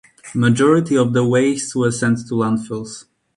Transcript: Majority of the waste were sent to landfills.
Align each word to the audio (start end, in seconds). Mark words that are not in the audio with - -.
Majority 0.33 0.97
of 0.97 1.13
the 1.13 1.23
waste 1.23 1.75
were 1.75 1.91
sent 1.91 2.27
to 2.29 2.33
landfills. 2.33 3.05